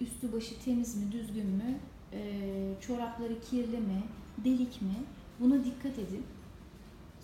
Üstü 0.00 0.32
başı 0.32 0.64
temiz 0.64 0.96
mi, 0.96 1.12
düzgün 1.12 1.46
mü, 1.46 1.78
e, 2.12 2.40
çorapları 2.80 3.40
kirli 3.40 3.78
mi, 3.78 4.02
delik 4.44 4.82
mi? 4.82 4.94
Buna 5.40 5.64
dikkat 5.64 5.98
edin. 5.98 6.24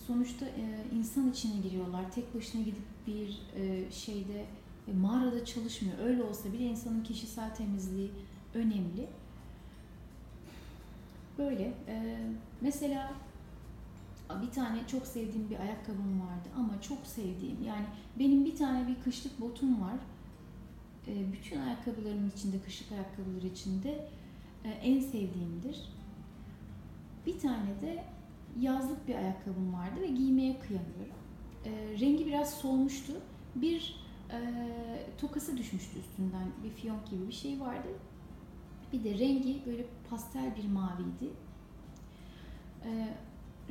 Sonuçta 0.07 0.47
e, 0.47 0.85
insan 0.99 1.31
içine 1.31 1.61
giriyorlar. 1.61 2.13
Tek 2.13 2.35
başına 2.35 2.63
gidip 2.63 2.85
bir 3.07 3.39
e, 3.57 3.91
şeyde 3.91 4.45
e, 4.89 4.93
mağarada 4.93 5.45
çalışmıyor. 5.45 5.99
Öyle 5.99 6.23
olsa 6.23 6.53
bile 6.53 6.65
insanın 6.65 7.03
kişisel 7.03 7.55
temizliği 7.55 8.11
önemli. 8.55 9.07
Böyle. 11.39 11.75
E, 11.89 12.19
mesela 12.61 13.13
bir 14.43 14.51
tane 14.51 14.79
çok 14.87 15.07
sevdiğim 15.07 15.51
bir 15.51 15.61
ayakkabım 15.61 16.21
vardı 16.21 16.49
ama 16.57 16.81
çok 16.81 17.07
sevdiğim 17.07 17.65
yani 17.67 17.87
benim 18.19 18.45
bir 18.45 18.57
tane 18.57 18.89
bir 18.89 19.03
kışlık 19.05 19.41
botum 19.41 19.81
var. 19.83 19.97
E, 21.07 21.33
bütün 21.33 21.61
ayakkabılarımın 21.61 22.31
içinde, 22.31 22.61
kışlık 22.61 22.93
ayakkabılar 22.93 23.43
içinde 23.43 24.09
e, 24.65 24.69
en 24.69 25.01
sevdiğimdir. 25.01 25.81
Bir 27.27 27.39
tane 27.39 27.81
de 27.83 28.05
yazlık 28.61 29.09
bir 29.09 29.15
ayakkabım 29.15 29.75
vardı 29.75 30.01
ve 30.01 30.07
giymeye 30.07 30.61
kıyamıyorum. 30.61 31.17
E, 31.65 31.71
rengi 32.01 32.27
biraz 32.27 32.55
solmuştu. 32.55 33.13
Bir 33.55 34.06
e, 34.33 34.39
tokası 35.19 35.57
düşmüştü 35.57 35.99
üstünden. 35.99 36.49
Bir 36.65 36.71
fiyonk 36.71 37.11
gibi 37.11 37.29
bir 37.29 37.33
şey 37.33 37.61
vardı. 37.61 37.89
Bir 38.93 39.05
de 39.05 39.19
rengi 39.19 39.63
böyle 39.67 39.87
pastel 40.11 40.57
bir 40.57 40.69
maviydi. 40.69 41.33
E, 42.85 43.17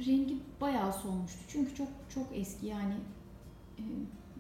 rengi 0.08 0.38
bayağı 0.62 0.94
solmuştu. 0.94 1.40
Çünkü 1.48 1.76
çok 1.76 1.88
çok 2.10 2.28
eski 2.34 2.66
yani 2.66 2.96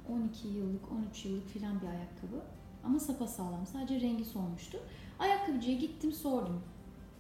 12 0.10 0.48
yıllık, 0.48 0.92
13 0.92 1.26
yıllık 1.26 1.48
filan 1.48 1.82
bir 1.82 1.88
ayakkabı. 1.88 2.42
Ama 2.84 3.00
sapasağlam. 3.00 3.66
Sadece 3.66 4.02
rengi 4.02 4.26
solmuştu. 4.26 4.78
Ayakkabıcıya 5.20 5.78
gittim 5.78 6.12
sordum. 6.12 6.62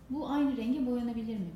Bu 0.09 0.29
aynı 0.29 0.57
renge 0.57 0.85
boyanabilir 0.85 1.37
mi? 1.37 1.51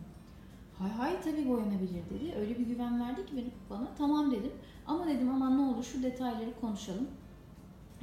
Hay 0.78 0.90
hay 0.90 1.22
tabii 1.22 1.50
boyanabilir 1.50 2.04
dedi. 2.10 2.36
Öyle 2.40 2.60
bir 2.60 2.66
güven 2.66 3.02
verdi 3.02 3.26
ki 3.26 3.52
bana. 3.70 3.88
Tamam 3.98 4.32
dedim. 4.32 4.52
Ama 4.88 5.08
dedim 5.08 5.30
aman 5.30 5.58
ne 5.58 5.62
olur 5.62 5.84
şu 5.84 6.04
detayları 6.04 6.60
konuşalım. 6.62 7.08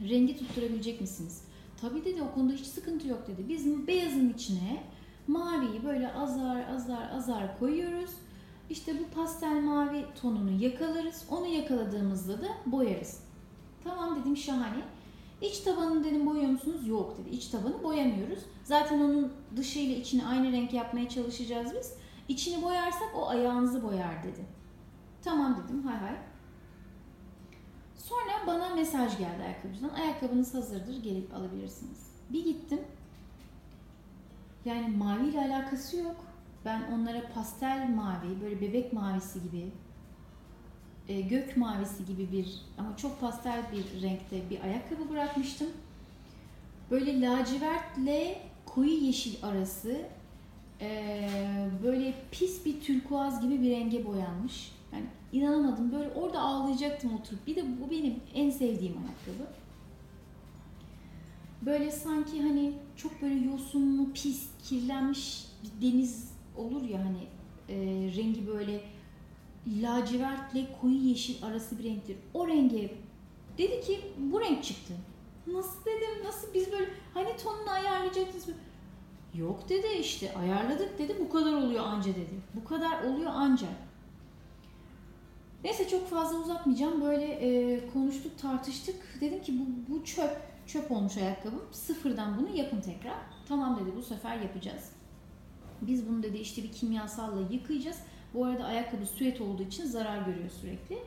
Rengi 0.00 0.38
tutturabilecek 0.38 1.00
misiniz? 1.00 1.42
Tabii 1.80 2.04
dedi 2.04 2.22
o 2.22 2.34
konuda 2.34 2.52
hiç 2.52 2.66
sıkıntı 2.66 3.08
yok 3.08 3.26
dedi. 3.28 3.48
Biz 3.48 3.86
beyazın 3.86 4.32
içine 4.32 4.82
maviyi 5.26 5.84
böyle 5.84 6.12
azar 6.12 6.68
azar 6.68 7.10
azar 7.10 7.58
koyuyoruz. 7.58 8.10
İşte 8.70 8.92
bu 9.00 9.14
pastel 9.14 9.62
mavi 9.62 10.04
tonunu 10.22 10.62
yakalarız. 10.62 11.26
Onu 11.30 11.46
yakaladığımızda 11.46 12.42
da 12.42 12.48
boyarız. 12.66 13.20
Tamam 13.84 14.20
dedim 14.20 14.36
şahane. 14.36 14.82
İç 15.42 15.58
tabanını 15.58 16.04
dedim 16.04 16.26
boyuyor 16.26 16.50
musunuz? 16.50 16.88
Yok 16.88 17.18
dedi. 17.18 17.36
İç 17.36 17.46
tabanı 17.46 17.82
boyamıyoruz. 17.82 18.38
Zaten 18.64 19.00
onun 19.00 19.32
dışı 19.56 19.78
ile 19.78 19.96
içini 19.96 20.26
aynı 20.26 20.52
renk 20.52 20.72
yapmaya 20.72 21.08
çalışacağız 21.08 21.72
biz. 21.78 21.94
İçini 22.28 22.62
boyarsak 22.62 23.08
o 23.16 23.28
ayağınızı 23.28 23.82
boyar 23.82 24.22
dedi. 24.22 24.44
Tamam 25.22 25.64
dedim 25.64 25.82
hay 25.82 25.96
hay. 25.96 26.16
Sonra 27.96 28.46
bana 28.46 28.74
mesaj 28.74 29.18
geldi 29.18 29.42
ayakkabıcıdan. 29.42 29.88
Ayakkabınız 29.88 30.54
hazırdır 30.54 31.02
gelip 31.02 31.34
alabilirsiniz. 31.34 32.06
Bir 32.30 32.44
gittim. 32.44 32.80
Yani 34.64 34.96
mavi 34.96 35.28
ile 35.28 35.40
alakası 35.40 35.96
yok. 35.96 36.16
Ben 36.64 36.82
onlara 36.92 37.22
pastel 37.34 37.88
mavi, 37.88 38.40
böyle 38.42 38.60
bebek 38.60 38.92
mavisi 38.92 39.42
gibi, 39.42 39.70
e, 41.08 41.20
gök 41.20 41.56
mavisi 41.56 42.06
gibi 42.06 42.32
bir 42.32 42.62
ama 42.78 42.96
çok 42.96 43.20
pastel 43.20 43.62
bir 43.72 44.02
renkte 44.02 44.50
bir 44.50 44.60
ayakkabı 44.60 45.10
bırakmıştım. 45.10 45.68
Böyle 46.90 47.20
lacivertle 47.20 48.42
koyu 48.66 49.04
yeşil 49.04 49.44
arası 49.44 50.00
e, 50.80 51.08
böyle 51.82 52.14
pis 52.30 52.64
bir 52.66 52.80
türkuaz 52.80 53.40
gibi 53.40 53.62
bir 53.62 53.70
renge 53.70 54.06
boyanmış. 54.06 54.72
Yani 54.92 55.06
inanamadım. 55.32 55.92
Böyle 55.92 56.10
orada 56.10 56.40
ağlayacaktım 56.40 57.14
oturup. 57.14 57.46
Bir 57.46 57.56
de 57.56 57.64
bu 57.80 57.90
benim 57.90 58.14
en 58.34 58.50
sevdiğim 58.50 58.94
ayakkabı. 58.98 59.50
Böyle 61.62 61.90
sanki 61.90 62.42
hani 62.42 62.72
çok 62.96 63.22
böyle 63.22 63.34
yosunlu, 63.34 64.12
pis, 64.12 64.48
kirlenmiş 64.64 65.46
bir 65.62 65.92
deniz 65.92 66.32
olur 66.56 66.82
ya 66.82 67.04
hani 67.04 67.26
e, 67.68 67.76
rengi 68.16 68.46
böyle 68.46 68.80
lacivertle 69.82 70.68
koyu 70.80 70.96
yeşil 70.96 71.44
arası 71.44 71.78
bir 71.78 71.84
renktir. 71.84 72.16
O 72.34 72.48
renge 72.48 72.94
dedi 73.58 73.80
ki 73.80 74.00
bu 74.18 74.40
renk 74.40 74.64
çıktı. 74.64 74.94
Nasıl 75.46 75.84
dedim 75.84 76.24
nasıl 76.24 76.54
biz 76.54 76.72
böyle 76.72 76.90
hani 77.14 77.36
tonunu 77.36 77.70
ayarlayacaktınız 77.70 78.46
Yok 79.34 79.68
dedi 79.68 79.86
işte 80.00 80.34
ayarladık 80.38 80.98
dedi 80.98 81.16
bu 81.20 81.30
kadar 81.30 81.52
oluyor 81.52 81.84
anca 81.84 82.10
dedi. 82.10 82.42
Bu 82.54 82.64
kadar 82.64 83.02
oluyor 83.02 83.30
anca. 83.34 83.66
Neyse 85.66 85.88
çok 85.88 86.08
fazla 86.10 86.38
uzatmayacağım. 86.38 87.00
Böyle 87.00 87.24
e, 87.24 87.80
konuştuk 87.92 88.38
tartıştık. 88.38 88.96
Dedim 89.20 89.42
ki 89.42 89.54
bu, 89.58 89.94
bu 89.94 90.04
çöp. 90.04 90.36
Çöp 90.66 90.90
olmuş 90.90 91.16
ayakkabım. 91.16 91.62
Sıfırdan 91.72 92.38
bunu 92.38 92.56
yapın 92.56 92.80
tekrar. 92.80 93.16
Tamam 93.48 93.80
dedi 93.80 93.96
bu 93.96 94.02
sefer 94.02 94.36
yapacağız. 94.36 94.92
Biz 95.82 96.08
bunu 96.08 96.22
dedi 96.22 96.38
işte 96.38 96.62
bir 96.62 96.72
kimyasalla 96.72 97.40
yıkayacağız. 97.50 97.98
Bu 98.34 98.44
arada 98.44 98.64
ayakkabı 98.64 99.06
süet 99.06 99.40
olduğu 99.40 99.62
için 99.62 99.84
zarar 99.84 100.18
görüyor 100.18 100.50
sürekli. 100.60 100.98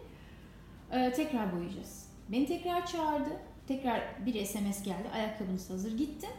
Ee, 0.92 1.14
tekrar 1.14 1.56
boyayacağız. 1.56 2.08
Beni 2.30 2.46
tekrar 2.46 2.86
çağırdı. 2.86 3.30
Tekrar 3.68 4.02
bir 4.26 4.46
SMS 4.46 4.84
geldi. 4.84 5.10
Ayakkabınız 5.14 5.70
hazır. 5.70 5.98
Gittim. 5.98 6.30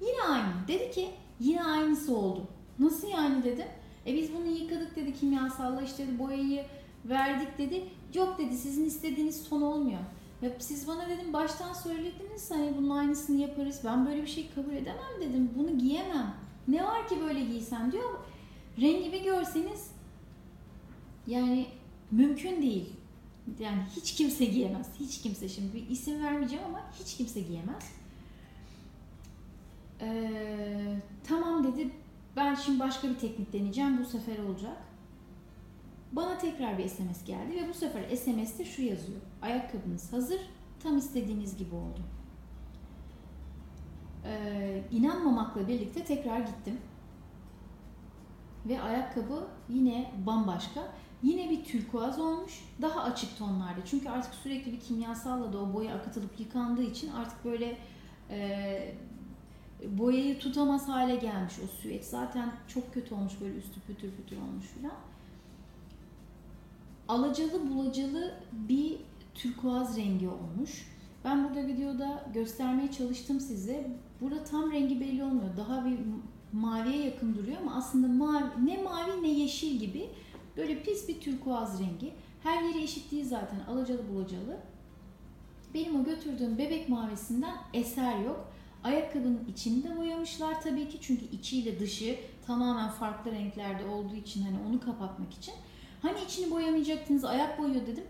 Yine 0.00 0.22
aynı. 0.32 0.68
Dedi 0.68 0.90
ki 0.90 1.10
yine 1.40 1.64
aynısı 1.64 2.16
oldu. 2.16 2.46
Nasıl 2.78 3.08
yani 3.08 3.44
dedim. 3.44 3.68
E 4.06 4.14
biz 4.14 4.34
bunu 4.34 4.46
yıkadık 4.46 4.96
dedi 4.96 5.14
kimyasalla 5.14 5.82
işte 5.82 6.18
boyayı 6.18 6.64
verdik 7.04 7.58
dedi. 7.58 7.84
Yok 8.14 8.38
dedi 8.38 8.56
sizin 8.56 8.84
istediğiniz 8.84 9.48
ton 9.48 9.62
olmuyor. 9.62 10.00
Ve 10.42 10.56
siz 10.58 10.88
bana 10.88 11.08
dedim 11.08 11.32
baştan 11.32 11.72
söylediniz 11.72 12.50
hani 12.50 12.74
bunun 12.78 12.90
aynısını 12.90 13.40
yaparız. 13.40 13.80
Ben 13.84 14.06
böyle 14.06 14.22
bir 14.22 14.26
şey 14.26 14.50
kabul 14.54 14.72
edemem 14.72 15.20
dedim. 15.20 15.50
Bunu 15.56 15.78
giyemem. 15.78 16.34
Ne 16.68 16.84
var 16.84 17.08
ki 17.08 17.20
böyle 17.20 17.44
giysem 17.44 17.92
diyor. 17.92 18.10
Rengi 18.80 19.12
bir 19.12 19.24
görseniz 19.24 19.90
yani 21.26 21.66
mümkün 22.10 22.62
değil. 22.62 22.92
Yani 23.58 23.82
hiç 23.96 24.14
kimse 24.14 24.44
giyemez. 24.44 24.88
Hiç 25.00 25.22
kimse 25.22 25.48
şimdi 25.48 25.74
bir 25.74 25.88
isim 25.88 26.24
vermeyeceğim 26.24 26.64
ama 26.64 26.80
hiç 27.00 27.16
kimse 27.16 27.40
giyemez. 27.40 27.92
Ee, 30.00 30.96
tamam 31.24 31.64
dedi. 31.64 31.90
Ben 32.36 32.54
şimdi 32.54 32.80
başka 32.80 33.08
bir 33.08 33.18
teknik 33.18 33.52
deneyeceğim. 33.52 33.98
Bu 33.98 34.04
sefer 34.04 34.38
olacak. 34.38 34.76
Bana 36.12 36.38
tekrar 36.38 36.78
bir 36.78 36.88
SMS 36.88 37.24
geldi 37.24 37.56
ve 37.56 37.68
bu 37.68 37.74
sefer 37.74 38.16
SMS'te 38.16 38.64
şu 38.64 38.82
yazıyor. 38.82 39.20
Ayakkabınız 39.42 40.12
hazır. 40.12 40.40
Tam 40.82 40.98
istediğiniz 40.98 41.56
gibi 41.56 41.74
oldu. 41.74 42.00
Ee, 44.24 44.82
inanmamakla 44.90 45.68
birlikte 45.68 46.04
tekrar 46.04 46.38
gittim. 46.38 46.78
Ve 48.66 48.82
ayakkabı 48.82 49.46
yine 49.68 50.12
bambaşka. 50.26 50.88
Yine 51.22 51.50
bir 51.50 51.64
turkuaz 51.64 52.18
olmuş. 52.18 52.64
Daha 52.82 53.02
açık 53.02 53.38
tonlarda. 53.38 53.84
Çünkü 53.84 54.08
artık 54.08 54.34
sürekli 54.34 54.72
bir 54.72 54.80
kimyasalla 54.80 55.52
da 55.52 55.58
o 55.58 55.72
boya 55.74 55.94
akıtılıp 55.94 56.40
yıkandığı 56.40 56.82
için 56.82 57.12
artık 57.12 57.44
böyle 57.44 57.78
e, 58.30 58.94
boyayı 59.84 60.38
tutamaz 60.38 60.88
hale 60.88 61.16
gelmiş 61.16 61.54
o 61.64 61.66
süet. 61.66 62.04
Zaten 62.04 62.52
çok 62.68 62.94
kötü 62.94 63.14
olmuş 63.14 63.32
böyle 63.40 63.54
üstü 63.54 63.80
pütür 63.80 64.10
pütür 64.10 64.36
olmuş 64.36 64.66
filan. 64.66 65.11
Alacalı 67.12 67.70
bulacalı 67.70 68.34
bir 68.52 68.96
turkuaz 69.34 69.96
rengi 69.96 70.28
olmuş. 70.28 70.86
Ben 71.24 71.44
burada 71.44 71.66
videoda 71.66 72.26
göstermeye 72.34 72.92
çalıştım 72.92 73.40
size. 73.40 73.90
Burada 74.20 74.44
tam 74.44 74.72
rengi 74.72 75.00
belli 75.00 75.24
olmuyor. 75.24 75.56
Daha 75.56 75.84
bir 75.84 75.98
maviye 76.52 77.04
yakın 77.04 77.34
duruyor 77.34 77.56
ama 77.60 77.74
aslında 77.74 78.24
mavi, 78.24 78.44
ne 78.64 78.82
mavi 78.82 79.22
ne 79.22 79.28
yeşil 79.28 79.76
gibi 79.76 80.10
böyle 80.56 80.82
pis 80.82 81.08
bir 81.08 81.20
turkuaz 81.20 81.80
rengi. 81.80 82.12
Her 82.42 82.62
yeri 82.62 82.82
eşit 82.82 83.12
değil 83.12 83.24
zaten 83.24 83.60
alacalı 83.68 84.08
bulacalı. 84.14 84.60
Benim 85.74 86.00
o 86.00 86.04
götürdüğüm 86.04 86.58
bebek 86.58 86.88
mavisinden 86.88 87.54
eser 87.74 88.18
yok. 88.18 88.52
Ayakkabının 88.84 89.44
içini 89.48 89.84
de 89.84 89.96
boyamışlar 89.96 90.62
tabii 90.62 90.88
ki 90.88 90.98
çünkü 91.00 91.24
içiyle 91.24 91.80
dışı 91.80 92.16
tamamen 92.46 92.90
farklı 92.90 93.32
renklerde 93.32 93.84
olduğu 93.84 94.14
için 94.14 94.42
hani 94.42 94.56
onu 94.68 94.80
kapatmak 94.80 95.34
için. 95.34 95.54
Hani 96.02 96.18
içini 96.26 96.50
boyamayacaktınız 96.50 97.24
ayak 97.24 97.58
boyuyor 97.58 97.86
dedim. 97.86 98.04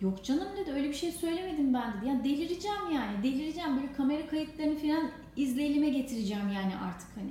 Yok 0.00 0.24
canım 0.24 0.48
dedi 0.56 0.72
öyle 0.72 0.88
bir 0.88 0.94
şey 0.94 1.12
söylemedim 1.12 1.74
ben 1.74 1.92
dedi. 1.92 2.08
Yani 2.08 2.24
delireceğim 2.24 2.90
yani 2.94 3.22
delireceğim 3.22 3.76
böyle 3.76 3.92
kamera 3.92 4.26
kayıtlarını 4.26 4.78
falan 4.78 5.10
izleyelime 5.36 5.88
getireceğim 5.88 6.52
yani 6.54 6.76
artık 6.76 7.08
hani. 7.16 7.30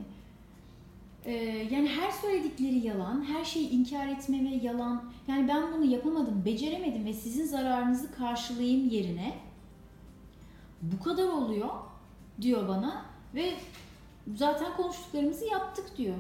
Ee, 1.26 1.34
yani 1.72 1.90
her 1.90 2.12
söyledikleri 2.12 2.78
yalan, 2.88 3.26
her 3.26 3.46
şeyi 3.46 3.70
inkar 3.70 4.08
etme 4.08 4.52
ve 4.52 4.56
yalan. 4.56 5.04
Yani 5.28 5.48
ben 5.48 5.74
bunu 5.74 5.86
yapamadım, 5.86 6.46
beceremedim 6.46 7.06
ve 7.06 7.14
sizin 7.14 7.46
zararınızı 7.46 8.16
karşılayayım 8.16 8.90
yerine 8.90 9.34
bu 10.82 11.04
kadar 11.04 11.28
oluyor 11.28 11.70
diyor 12.42 12.68
bana 12.68 13.06
ve 13.36 13.54
zaten 14.36 14.76
konuştuklarımızı 14.78 15.46
yaptık 15.46 15.98
diyor. 15.98 16.16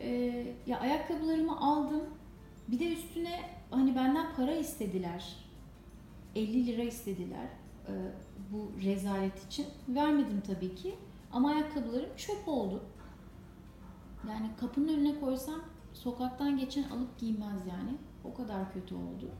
Ee, 0.00 0.46
ya 0.66 0.80
ayakkabılarımı 0.80 1.60
aldım. 1.60 2.02
Bir 2.68 2.78
de 2.78 2.92
üstüne 2.92 3.40
hani 3.70 3.96
benden 3.96 4.34
para 4.36 4.52
istediler. 4.52 5.36
50 6.36 6.66
lira 6.66 6.82
istediler 6.82 7.46
e, 7.88 7.92
bu 8.52 8.72
rezalet 8.84 9.46
için. 9.46 9.66
Vermedim 9.88 10.42
tabii 10.46 10.74
ki. 10.74 10.94
Ama 11.32 11.50
ayakkabılarım 11.50 12.16
çöp 12.16 12.48
oldu. 12.48 12.82
Yani 14.28 14.50
kapının 14.60 14.88
önüne 14.88 15.20
koysam 15.20 15.60
sokaktan 15.94 16.58
geçen 16.58 16.82
alıp 16.82 17.18
giymez 17.18 17.66
yani. 17.66 17.96
O 18.24 18.34
kadar 18.34 18.72
kötü 18.72 18.94
oldu. 18.94 19.30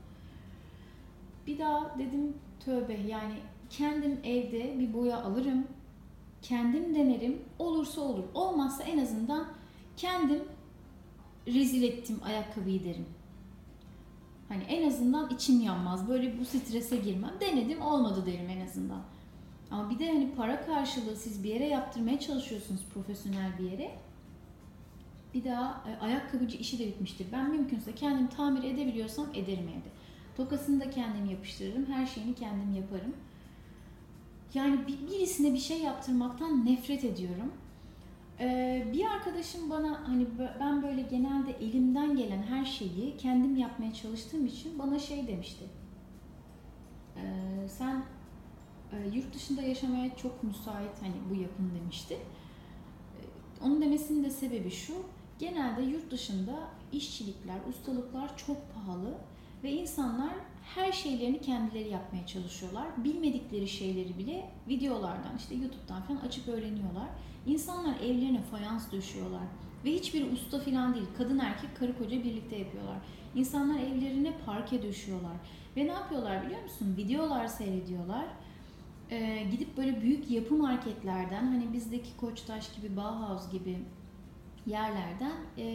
Bir 1.47 1.59
daha 1.59 1.99
dedim 1.99 2.37
tövbe 2.59 2.93
yani 2.93 3.35
kendim 3.69 4.19
evde 4.23 4.79
bir 4.79 4.93
boya 4.93 5.23
alırım. 5.23 5.67
Kendim 6.41 6.95
denerim. 6.95 7.41
Olursa 7.59 8.01
olur. 8.01 8.23
Olmazsa 8.33 8.83
en 8.83 8.97
azından 8.97 9.47
kendim 9.99 10.43
rezil 11.47 11.83
ettim 11.83 12.19
ayakkabıyı 12.23 12.83
derim. 12.83 13.05
Hani 14.49 14.63
en 14.63 14.87
azından 14.87 15.29
içim 15.29 15.61
yanmaz. 15.61 16.09
Böyle 16.09 16.39
bu 16.39 16.45
strese 16.45 16.97
girmem. 16.97 17.33
Denedim 17.39 17.81
olmadı 17.81 18.25
derim 18.25 18.49
en 18.49 18.65
azından. 18.65 19.01
Ama 19.71 19.89
bir 19.89 19.99
de 19.99 20.07
hani 20.07 20.31
para 20.35 20.65
karşılığı 20.65 21.15
siz 21.15 21.43
bir 21.43 21.49
yere 21.49 21.65
yaptırmaya 21.65 22.19
çalışıyorsunuz 22.19 22.81
profesyonel 22.93 23.59
bir 23.59 23.71
yere. 23.71 23.91
Bir 25.33 25.43
daha 25.43 25.83
e, 25.89 26.03
ayakkabıcı 26.03 26.57
işi 26.57 26.79
de 26.79 26.87
bitmiştir. 26.87 27.27
Ben 27.31 27.49
mümkünse 27.49 27.95
kendim 27.95 28.27
tamir 28.27 28.63
edebiliyorsam 28.63 29.27
ederim 29.33 29.67
evde. 29.69 29.89
Tokasını 30.37 30.81
da 30.81 30.89
kendim 30.89 31.25
yapıştırırım. 31.25 31.85
Her 31.85 32.05
şeyini 32.05 32.35
kendim 32.35 32.75
yaparım. 32.75 33.15
Yani 34.53 34.87
birisine 34.87 35.53
bir 35.53 35.59
şey 35.59 35.81
yaptırmaktan 35.81 36.65
nefret 36.65 37.03
ediyorum. 37.03 37.51
Ee, 38.39 38.87
bir 38.93 39.05
arkadaşım 39.05 39.69
bana 39.69 40.07
hani 40.07 40.27
ben 40.59 40.83
böyle 40.83 41.01
genelde 41.01 41.51
elimden 41.51 42.15
gelen 42.15 42.43
her 42.43 42.65
şeyi 42.65 43.17
kendim 43.17 43.57
yapmaya 43.57 43.93
çalıştığım 43.93 44.45
için 44.45 44.79
bana 44.79 44.99
şey 44.99 45.27
demişti. 45.27 45.65
Ee, 47.15 47.67
sen 47.67 48.03
e, 48.91 49.15
yurt 49.15 49.35
dışında 49.35 49.61
yaşamaya 49.61 50.15
çok 50.15 50.43
müsait 50.43 51.01
hani 51.01 51.13
bu 51.29 51.41
yapın 51.41 51.71
demişti. 51.81 52.13
Ee, 52.13 53.65
onun 53.65 53.81
demesinin 53.81 54.23
de 54.23 54.29
sebebi 54.29 54.71
şu. 54.71 54.93
Genelde 55.39 55.81
yurt 55.81 56.11
dışında 56.11 56.59
işçilikler, 56.91 57.57
ustalıklar 57.69 58.37
çok 58.37 58.57
pahalı 58.73 59.17
ve 59.63 59.71
insanlar 59.71 60.33
her 60.75 60.91
şeylerini 60.91 61.41
kendileri 61.41 61.89
yapmaya 61.89 62.27
çalışıyorlar. 62.27 62.87
Bilmedikleri 63.03 63.67
şeyleri 63.67 64.17
bile 64.17 64.51
videolardan 64.67 65.37
işte 65.37 65.55
YouTube'dan 65.55 66.01
falan 66.01 66.19
açıp 66.19 66.47
öğreniyorlar. 66.47 67.07
İnsanlar 67.45 67.95
evlerine 67.99 68.41
fayans 68.41 68.91
döşüyorlar. 68.91 69.43
Ve 69.85 69.93
hiçbir 69.93 70.31
usta 70.31 70.59
falan 70.59 70.93
değil. 70.95 71.05
Kadın 71.17 71.39
erkek 71.39 71.77
karı 71.77 71.97
koca 71.97 72.23
birlikte 72.23 72.55
yapıyorlar. 72.55 72.97
İnsanlar 73.35 73.79
evlerine 73.79 74.33
parke 74.45 74.83
döşüyorlar. 74.83 75.35
Ve 75.77 75.87
ne 75.87 75.91
yapıyorlar 75.91 76.45
biliyor 76.45 76.63
musun? 76.63 76.95
Videolar 76.97 77.47
seyrediyorlar. 77.47 78.25
Ee, 79.11 79.47
gidip 79.51 79.77
böyle 79.77 80.01
büyük 80.01 80.31
yapı 80.31 80.53
marketlerden 80.53 81.45
hani 81.45 81.73
bizdeki 81.73 82.17
Koçtaş 82.17 82.75
gibi, 82.75 82.97
Bauhaus 82.97 83.51
gibi 83.51 83.77
yerlerden 84.65 85.35
e, 85.57 85.65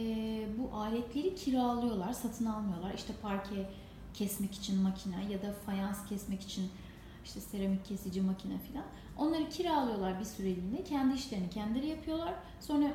bu 0.57 0.75
aletleri 0.75 1.35
kiralıyorlar, 1.35 2.13
satın 2.13 2.45
almıyorlar. 2.45 2.93
İşte 2.93 3.13
parke 3.21 3.69
kesmek 4.15 4.55
için 4.55 4.81
makine 4.81 5.25
ya 5.31 5.41
da 5.41 5.53
fayans 5.65 6.05
kesmek 6.09 6.41
için 6.41 6.69
işte 7.25 7.39
seramik 7.39 7.85
kesici 7.85 8.21
makine 8.21 8.57
falan. 8.57 8.85
Onları 9.17 9.49
kiralıyorlar 9.49 10.19
bir 10.19 10.25
süreliğine. 10.25 10.83
Kendi 10.83 11.15
işlerini 11.15 11.49
kendileri 11.49 11.87
yapıyorlar. 11.87 12.33
Sonra 12.59 12.93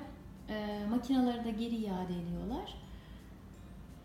e, 0.49 0.87
makineleri 0.91 1.45
de 1.45 1.51
geri 1.51 1.77
iade 1.77 2.13
ediyorlar. 2.23 2.75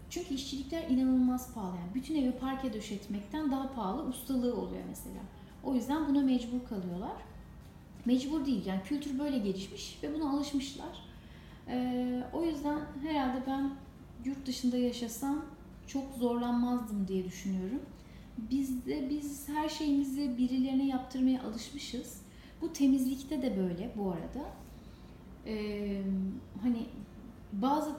Çünkü 0.10 0.34
işçilikler 0.34 0.89
inanılmaz 0.89 1.54
pahalı. 1.54 1.75
Yani 1.75 1.93
bütün 1.95 2.15
evi 2.15 2.32
parke 2.32 2.73
döşetmekten 2.73 3.51
daha 3.51 3.71
pahalı 3.71 4.04
ustalığı 4.04 4.56
oluyor 4.56 4.84
mesela. 4.89 5.19
O 5.63 5.75
yüzden 5.75 6.08
buna 6.08 6.21
mecbur 6.21 6.65
kalıyorlar. 6.69 7.15
Mecbur 8.06 8.45
değil 8.45 8.65
yani 8.65 8.84
kültür 8.84 9.19
böyle 9.19 9.38
gelişmiş 9.38 9.99
ve 10.04 10.13
buna 10.13 10.30
alışmışlar. 10.30 11.06
Ee, 11.67 12.23
o 12.34 12.43
yüzden 12.43 12.80
herhalde 13.01 13.43
ben 13.47 13.71
yurt 14.25 14.45
dışında 14.45 14.78
yaşasam 14.78 15.45
çok 15.88 16.13
zorlanmazdım 16.13 17.08
diye 17.08 17.26
düşünüyorum. 17.26 17.82
Biz 18.38 18.86
de 18.86 19.10
biz 19.10 19.50
her 19.50 19.69
şeyimizi 19.69 20.38
birilerine 20.38 20.88
yaptırmaya 20.88 21.43
alışmışız. 21.43 22.21
Bu 22.62 22.74
temizlikte 22.74 23.41
de 23.41 23.58
böyle 23.58 23.93
bu 23.98 24.12
arada. 24.12 24.50
Ee, 25.45 26.02
hani 26.62 26.86
bazı 27.54 27.91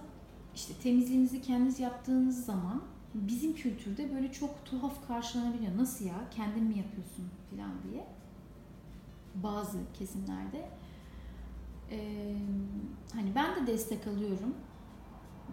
işte 0.55 0.75
temizliğinizi 0.83 1.43
kendiniz 1.43 1.81
yaptığınız 1.81 2.45
zaman 2.45 2.83
bizim 3.15 3.55
kültürde 3.55 4.15
böyle 4.15 4.33
çok 4.33 4.65
tuhaf 4.65 5.09
karşılanabiliyor. 5.09 5.77
Nasıl 5.77 6.05
ya? 6.05 6.15
Kendin 6.31 6.65
mi 6.65 6.79
yapıyorsun 6.79 7.31
falan 7.51 7.71
diye. 7.91 8.07
Bazı 9.35 9.79
kesimlerde. 9.99 10.69
Ee, 11.91 12.37
hani 13.13 13.35
ben 13.35 13.57
de 13.57 13.73
destek 13.73 14.07
alıyorum. 14.07 14.55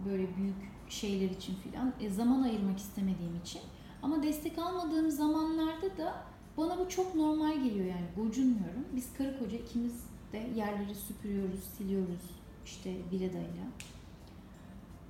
Böyle 0.04 0.36
büyük 0.36 0.73
şeyler 0.88 1.30
için 1.30 1.54
filan. 1.54 1.92
E, 2.00 2.10
zaman 2.10 2.42
ayırmak 2.42 2.78
istemediğim 2.78 3.36
için. 3.42 3.60
Ama 4.02 4.22
destek 4.22 4.58
almadığım 4.58 5.10
zamanlarda 5.10 5.98
da 5.98 6.14
bana 6.56 6.78
bu 6.78 6.88
çok 6.88 7.14
normal 7.14 7.54
geliyor 7.54 7.86
yani 7.86 8.06
gocunmuyorum. 8.16 8.84
Biz 8.96 9.12
karı 9.18 9.38
koca 9.38 9.58
ikimiz 9.58 10.04
de 10.32 10.38
yerleri 10.56 10.94
süpürüyoruz, 10.94 11.64
siliyoruz 11.78 12.30
işte 12.64 12.94
Vileda'yla. 13.12 13.64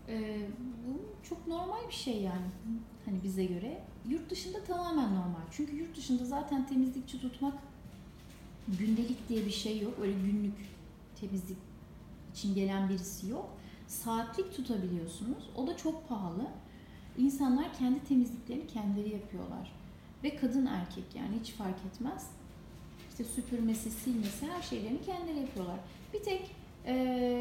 Ee, 0.09 0.47
bu 0.87 1.25
çok 1.29 1.47
normal 1.47 1.89
bir 1.89 1.95
şey 1.95 2.23
yani 2.23 2.47
hani 3.05 3.23
bize 3.23 3.45
göre. 3.45 3.85
Yurt 4.09 4.31
dışında 4.31 4.65
tamamen 4.65 5.11
normal. 5.11 5.43
Çünkü 5.51 5.77
yurt 5.77 5.97
dışında 5.97 6.25
zaten 6.25 6.67
temizlikçi 6.67 7.21
tutmak 7.21 7.55
gündelik 8.69 9.29
diye 9.29 9.47
bir 9.47 9.51
şey 9.51 9.81
yok. 9.81 9.95
Öyle 10.01 10.13
günlük 10.13 10.55
temizlik 11.21 11.59
için 12.35 12.55
gelen 12.55 12.89
birisi 12.89 13.31
yok. 13.31 13.51
Saatlik 13.87 14.57
tutabiliyorsunuz. 14.57 15.51
O 15.57 15.67
da 15.67 15.77
çok 15.77 16.09
pahalı. 16.09 16.47
İnsanlar 17.19 17.75
kendi 17.79 18.05
temizliklerini 18.05 18.67
kendileri 18.67 19.13
yapıyorlar. 19.13 19.73
Ve 20.25 20.37
kadın 20.37 20.67
erkek 20.67 21.05
yani 21.15 21.39
hiç 21.41 21.53
fark 21.53 21.77
etmez. 21.87 22.31
İşte 23.11 23.25
süpürmesi, 23.25 23.91
silmesi 23.91 24.47
her 24.47 24.63
şeylerini 24.63 25.03
kendileri 25.03 25.39
yapıyorlar. 25.39 25.77
Bir 26.15 26.23
tek 26.23 26.57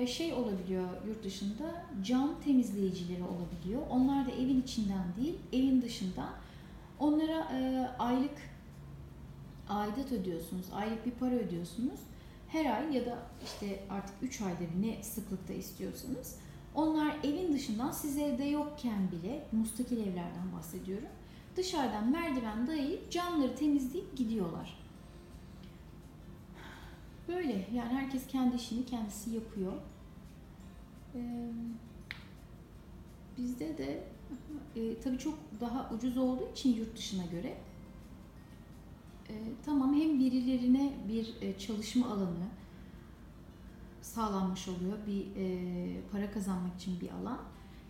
şey 0.10 0.34
olabiliyor 0.34 0.88
yurt 1.08 1.24
dışında 1.24 1.86
cam 2.04 2.42
temizleyicileri 2.46 3.24
olabiliyor. 3.24 3.82
Onlar 3.90 4.28
da 4.28 4.32
evin 4.32 4.62
içinden 4.62 5.04
değil, 5.22 5.36
evin 5.54 5.82
dışından. 5.82 6.30
Onlara 7.00 7.48
aylık 8.00 8.38
aidat 9.70 10.12
ödüyorsunuz, 10.12 10.66
aylık 10.74 11.06
bir 11.06 11.12
para 11.12 11.36
ödüyorsunuz. 11.36 12.00
Her 12.54 12.66
ay 12.66 12.96
ya 12.96 13.06
da 13.06 13.18
işte 13.44 13.84
artık 13.90 14.16
3 14.22 14.42
ayda 14.42 14.60
bir 14.60 14.88
ne 14.88 15.04
sıklıkta 15.04 15.54
istiyorsanız 15.54 16.38
Onlar 16.76 17.18
evin 17.24 17.54
dışından 17.54 17.92
siz 17.92 18.18
evde 18.18 18.44
yokken 18.44 19.12
bile 19.12 19.48
mustakil 19.52 19.98
evlerden 19.98 20.52
bahsediyorum. 20.58 21.08
Dışarıdan 21.56 22.12
merdiven 22.12 22.68
dayayıp 22.68 23.12
camları 23.12 23.56
temizleyip 23.56 24.18
gidiyorlar. 24.18 24.80
Böyle 27.28 27.68
yani 27.74 27.94
herkes 27.94 28.28
kendi 28.28 28.56
işini 28.56 28.86
kendisi 28.86 29.30
yapıyor. 29.32 29.74
Ee, 31.16 31.50
bizde 33.38 33.78
de 33.78 34.04
e, 34.76 35.00
tabii 35.00 35.18
çok 35.18 35.40
daha 35.62 35.90
ucuz 35.96 36.18
olduğu 36.18 36.52
için 36.52 36.76
yurt 36.76 36.98
dışına 36.98 37.26
göre 37.26 37.58
e, 39.30 39.34
tamam 39.66 39.94
hem 39.94 40.20
birilerine 40.20 40.94
bir 41.08 41.34
e, 41.42 41.58
çalışma 41.58 42.08
alanı 42.08 42.48
sağlanmış 44.02 44.68
oluyor 44.68 44.98
bir 45.08 45.26
e, 45.36 46.02
para 46.12 46.32
kazanmak 46.32 46.76
için 46.76 47.02
bir 47.02 47.10
alan 47.10 47.40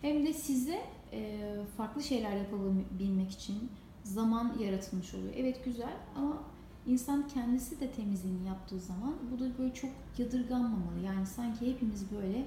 hem 0.02 0.26
de 0.26 0.32
size 0.32 0.80
e, 1.12 1.40
farklı 1.76 2.02
şeyler 2.02 2.36
yapabilmek 2.36 3.30
için 3.30 3.70
zaman 4.04 4.56
yaratılmış 4.60 5.14
oluyor. 5.14 5.32
Evet 5.36 5.64
güzel 5.64 5.96
ama 6.16 6.42
insan 6.86 7.28
kendisi 7.28 7.80
de 7.80 7.90
temizliğini 7.90 8.46
yaptığı 8.46 8.80
zaman 8.80 9.14
bu 9.32 9.38
da 9.38 9.58
böyle 9.58 9.74
çok 9.74 9.90
yadırganmamalı. 10.18 11.00
Yani 11.04 11.26
sanki 11.26 11.74
hepimiz 11.74 12.10
böyle 12.10 12.46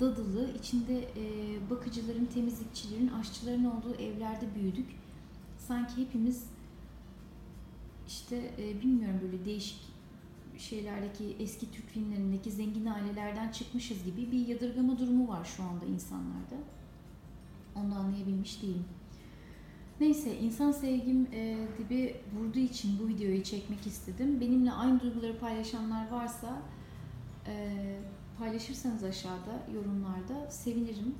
dadılı, 0.00 0.50
içinde 0.58 0.98
e, 0.98 1.24
bakıcıların, 1.70 2.26
temizlikçilerin, 2.26 3.08
aşçıların 3.08 3.64
olduğu 3.64 3.94
evlerde 3.94 4.54
büyüdük. 4.54 4.88
Sanki 5.58 5.96
hepimiz 5.96 6.44
işte 8.08 8.50
e, 8.58 8.80
bilmiyorum 8.80 9.20
böyle 9.22 9.44
değişik 9.44 9.80
şeylerdeki 10.58 11.36
eski 11.38 11.70
Türk 11.70 11.88
filmlerindeki 11.88 12.50
zengin 12.50 12.86
ailelerden 12.86 13.48
çıkmışız 13.48 14.04
gibi 14.04 14.32
bir 14.32 14.46
yadırgama 14.46 14.98
durumu 14.98 15.28
var 15.28 15.44
şu 15.44 15.62
anda 15.62 15.84
insanlarda. 15.84 16.56
Onu 17.76 17.90
da 17.90 17.94
anlayabilmiş 17.94 18.62
değilim. 18.62 18.84
Neyse 20.00 20.38
insan 20.38 20.72
sevgim 20.72 21.28
e, 21.32 21.56
dibi 21.78 22.16
vurduğu 22.34 22.58
için 22.58 22.98
bu 23.02 23.08
videoyu 23.08 23.42
çekmek 23.42 23.86
istedim. 23.86 24.40
Benimle 24.40 24.72
aynı 24.72 25.00
duyguları 25.00 25.38
paylaşanlar 25.38 26.10
varsa 26.10 26.62
e, 27.46 27.74
paylaşırsanız 28.38 29.04
aşağıda 29.04 29.62
yorumlarda 29.74 30.50
sevinirim. 30.50 31.14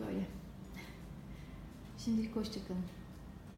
Böyle. 0.00 0.26
Şimdilik 1.98 2.36
hoşçakalın. 2.36 2.84